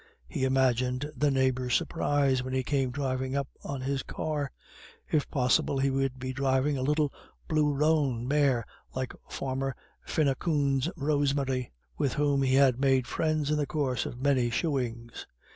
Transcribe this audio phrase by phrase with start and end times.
[0.27, 4.49] He imagined the neighbours' surprise when he came driving up on his car;
[5.11, 7.13] if possible he would be driving a little
[7.47, 13.67] blue roan mare like Farmer Finucane's Rosemary, with whom he had made friends in the
[13.67, 15.27] course of many shoeings.